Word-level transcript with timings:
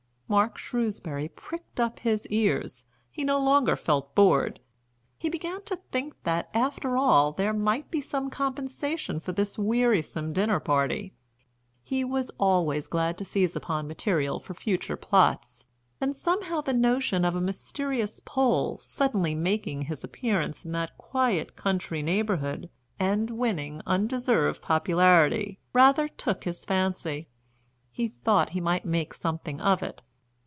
Mark 0.31 0.57
Shrewsbury 0.57 1.27
pricked 1.27 1.81
up 1.81 1.99
his 1.99 2.25
ears, 2.27 2.85
he 3.09 3.25
no 3.25 3.37
longer 3.43 3.75
felt 3.75 4.15
bored, 4.15 4.61
he 5.17 5.27
began 5.27 5.61
to 5.63 5.75
think 5.91 6.13
that, 6.23 6.49
after 6.53 6.95
all, 6.95 7.33
there 7.33 7.51
might 7.51 7.91
be 7.91 7.99
some 7.99 8.29
compensation 8.29 9.19
for 9.19 9.33
this 9.33 9.57
wearisome 9.59 10.31
dinner 10.31 10.61
party. 10.61 11.13
He 11.83 12.05
was 12.05 12.29
always 12.39 12.87
glad 12.87 13.17
to 13.17 13.25
seize 13.25 13.57
upon 13.57 13.89
material 13.89 14.39
for 14.39 14.53
future 14.53 14.95
plots, 14.95 15.65
and 15.99 16.15
somehow 16.15 16.61
the 16.61 16.71
notion 16.73 17.25
of 17.25 17.35
a 17.35 17.41
mysterious 17.41 18.21
Pole 18.23 18.77
suddenly 18.77 19.35
making 19.35 19.81
his 19.81 20.01
appearance 20.01 20.63
in 20.63 20.71
that 20.71 20.97
quiet 20.97 21.57
country 21.57 22.01
neighbourhood 22.01 22.69
and 22.97 23.31
winning 23.31 23.81
undeserved 23.85 24.61
popularity 24.61 25.59
rather 25.73 26.07
took 26.07 26.45
his 26.45 26.63
fancy. 26.63 27.27
He 27.91 28.07
thought 28.07 28.51
he 28.51 28.61
might 28.61 28.85
make 28.85 29.13
something 29.13 29.59
of 29.59 29.83
it. 29.83 30.01